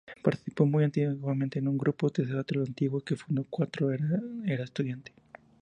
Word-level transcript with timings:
Participó 0.23 0.65
muy 0.65 0.83
activamente 0.85 1.59
en 1.59 1.67
un 1.67 1.77
Grupo 1.77 2.09
de 2.09 2.25
Teatro 2.25 2.61
Antiguo 2.63 3.01
que 3.01 3.15
fundó 3.15 3.43
cuando 3.43 3.91
era 3.91 4.63
estudiante. 4.63 5.13